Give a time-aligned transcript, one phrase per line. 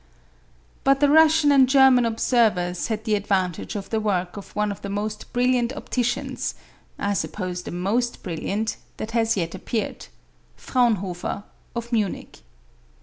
[0.83, 4.81] But the Russian and German observers had the advantage of the work of one of
[4.81, 6.55] the most brilliant opticians
[6.97, 10.07] I suppose the most brilliant that has yet appeared:
[10.57, 11.43] Fraunhofer,
[11.75, 12.39] of Munich.